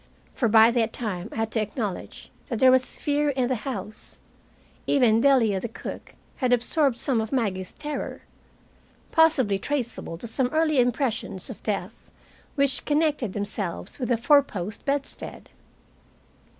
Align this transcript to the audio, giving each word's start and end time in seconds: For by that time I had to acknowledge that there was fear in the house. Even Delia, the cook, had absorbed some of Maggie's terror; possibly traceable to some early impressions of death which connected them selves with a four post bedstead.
For 0.33 0.47
by 0.47 0.71
that 0.71 0.93
time 0.93 1.29
I 1.31 1.35
had 1.35 1.51
to 1.51 1.61
acknowledge 1.61 2.31
that 2.47 2.57
there 2.57 2.71
was 2.71 2.97
fear 2.97 3.29
in 3.29 3.49
the 3.49 3.53
house. 3.69 4.17
Even 4.87 5.21
Delia, 5.21 5.59
the 5.59 5.67
cook, 5.67 6.15
had 6.37 6.51
absorbed 6.51 6.97
some 6.97 7.21
of 7.21 7.31
Maggie's 7.31 7.71
terror; 7.73 8.23
possibly 9.11 9.59
traceable 9.59 10.17
to 10.17 10.25
some 10.25 10.47
early 10.47 10.79
impressions 10.79 11.51
of 11.51 11.61
death 11.61 12.09
which 12.55 12.83
connected 12.83 13.33
them 13.33 13.45
selves 13.45 13.99
with 13.99 14.09
a 14.11 14.17
four 14.17 14.41
post 14.41 14.85
bedstead. 14.85 15.49